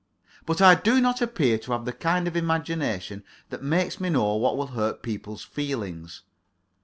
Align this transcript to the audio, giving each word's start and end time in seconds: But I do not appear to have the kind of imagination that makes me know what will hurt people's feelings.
But 0.47 0.63
I 0.63 0.73
do 0.73 0.99
not 0.99 1.21
appear 1.21 1.59
to 1.59 1.73
have 1.73 1.85
the 1.85 1.93
kind 1.93 2.27
of 2.27 2.35
imagination 2.35 3.23
that 3.51 3.61
makes 3.61 4.01
me 4.01 4.09
know 4.09 4.35
what 4.37 4.57
will 4.57 4.65
hurt 4.73 5.03
people's 5.03 5.43
feelings. 5.43 6.23